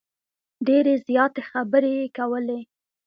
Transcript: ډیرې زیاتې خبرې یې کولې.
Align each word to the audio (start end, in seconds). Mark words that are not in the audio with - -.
ډیرې 0.67 0.93
زیاتې 1.07 1.41
خبرې 1.49 1.91
یې 1.99 2.07
کولې. 2.17 2.59